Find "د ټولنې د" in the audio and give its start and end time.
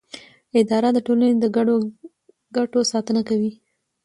0.93-1.45